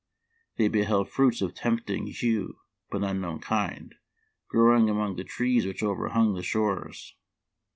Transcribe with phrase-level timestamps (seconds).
[0.57, 2.55] They beheld fruits of tempting hue,
[2.89, 3.93] but unknown kind,
[4.47, 7.13] growing among the trees which overhung the shores.